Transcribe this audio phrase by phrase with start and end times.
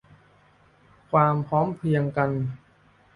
[1.11, 2.29] ความพร้อมเพรียงกัน